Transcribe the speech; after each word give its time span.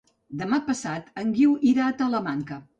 Demà 0.39 0.59
passat 0.69 1.13
en 1.25 1.31
Guiu 1.37 1.55
irà 1.75 1.87
a 1.93 1.97
Talamanca. 2.03 2.63